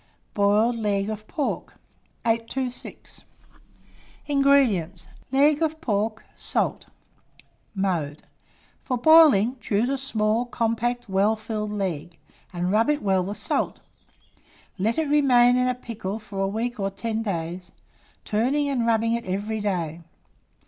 [0.33, 1.73] BOILED LEG OF PORK.
[2.25, 3.23] 826.
[4.25, 5.09] INGREDIENTS.
[5.31, 6.87] Leg of pork; salt.
[7.75, 8.23] Mode.
[8.81, 12.17] For boiling, choose a small, compact, well filled leg,
[12.51, 13.79] and rub it well with salt;
[14.79, 17.71] let it remain in pickle for a week or ten days,
[18.25, 20.01] turning and rubbing it every day.